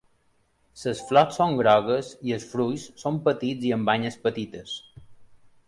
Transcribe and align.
Les 0.83 1.01
flors 1.09 1.37
són 1.41 1.53
grogues 1.59 2.09
i 2.29 2.35
els 2.37 2.47
fruits 2.55 2.87
són 3.03 3.21
petits 3.29 3.69
i 3.69 3.75
amb 3.79 3.91
banyes 3.93 4.19
petites. 4.27 4.77